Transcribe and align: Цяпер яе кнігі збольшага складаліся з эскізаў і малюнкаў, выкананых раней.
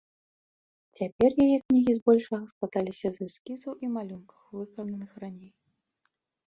Цяпер 0.99 1.31
яе 1.45 1.57
кнігі 1.67 1.93
збольшага 1.99 2.41
складаліся 2.55 3.07
з 3.19 3.29
эскізаў 3.29 3.73
і 3.85 3.95
малюнкаў, 3.95 4.41
выкананых 4.65 5.11
раней. 5.27 5.51